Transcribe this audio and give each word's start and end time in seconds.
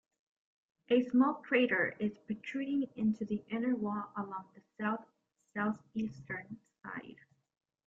A 0.89 1.03
small 1.11 1.35
crater 1.47 1.95
is 1.99 2.17
protruding 2.25 2.89
into 2.95 3.23
the 3.23 3.43
inner 3.49 3.75
wall 3.75 4.09
along 4.17 4.45
the 4.55 4.61
south-southeastern 4.79 6.57
side. 6.83 7.17